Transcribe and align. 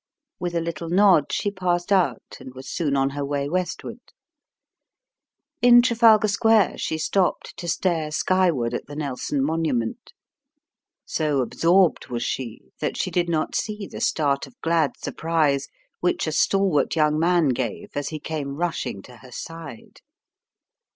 With 0.39 0.55
a 0.55 0.61
little 0.61 0.89
nod 0.89 1.31
she 1.31 1.51
passed 1.51 1.91
out 1.91 2.37
and 2.39 2.55
was 2.55 2.67
soon 2.67 2.95
on 2.97 3.11
her 3.11 3.23
way 3.23 3.47
westward. 3.47 3.99
In 5.61 5.83
Trafalgar 5.83 6.27
Square 6.27 6.79
she 6.79 6.97
stopped 6.97 7.55
to 7.57 7.67
stare 7.67 8.09
skyward 8.09 8.73
at 8.73 8.87
the 8.87 8.95
Nelson 8.95 9.43
monument. 9.43 10.11
So 11.05 11.41
absorbed 11.41 12.07
was 12.07 12.23
she 12.23 12.71
that 12.79 12.97
she 12.97 13.11
did 13.11 13.29
not 13.29 13.53
see 13.53 13.85
the 13.85 14.01
start 14.01 14.47
of 14.47 14.59
glad 14.61 14.97
surprise 14.97 15.67
which 15.99 16.25
a 16.25 16.31
stalwart 16.31 16.95
young 16.95 17.19
man 17.19 17.49
gave 17.49 17.89
as 17.93 18.09
he 18.09 18.19
came 18.19 18.55
rushing 18.55 19.03
to 19.03 19.17
her 19.17 19.31
side. 19.31 20.01